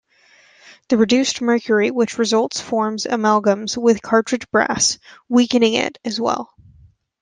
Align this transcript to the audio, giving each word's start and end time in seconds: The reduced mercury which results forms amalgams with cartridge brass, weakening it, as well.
The 0.87 0.97
reduced 0.97 1.41
mercury 1.41 1.91
which 1.91 2.17
results 2.17 2.59
forms 2.59 3.05
amalgams 3.05 3.77
with 3.77 4.01
cartridge 4.01 4.49
brass, 4.49 4.97
weakening 5.29 5.75
it, 5.75 5.99
as 6.03 6.19
well. 6.19 6.51